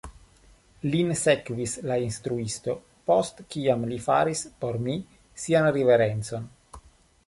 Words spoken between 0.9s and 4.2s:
Lin sekvis la instruisto, post kiam li